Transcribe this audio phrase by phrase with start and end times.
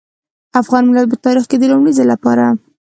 [0.61, 2.45] افغان ملت په تاريخ کې د لومړي ځل لپاره.